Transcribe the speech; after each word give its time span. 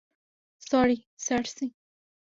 Sorry, 0.61 0.97
সার্সি। 1.17 1.65